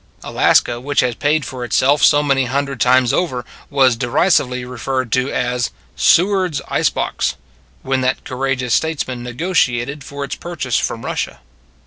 [0.23, 5.31] Alaska, which has paid for itself so many hundred times over, was derisively referred to
[5.31, 7.35] as" Seward s Ice Box"
[7.83, 11.39] when that courageous statesman negotiated for its purchase from Russia.